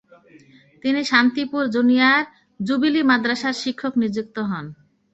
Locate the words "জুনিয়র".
1.75-2.21